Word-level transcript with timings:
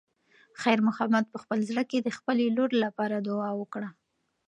خیر 0.61 0.79
محمد 0.87 1.25
په 1.33 1.37
خپل 1.43 1.59
زړه 1.69 1.83
کې 1.89 1.97
د 2.01 2.09
خپلې 2.17 2.45
لور 2.57 2.71
لپاره 2.83 3.15
دعا 3.27 3.51
وکړه. 3.57 3.89